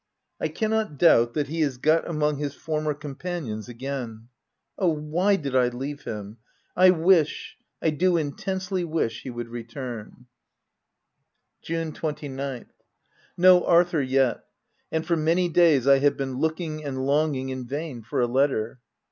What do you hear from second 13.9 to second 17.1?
yet; and for many days I have been looking and